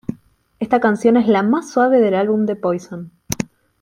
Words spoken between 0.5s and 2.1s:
Esta canción es la más suave